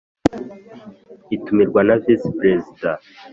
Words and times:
itumirwa 1.35 1.81
na 1.87 1.95
visi 2.03 2.29
Perezida 2.39 2.89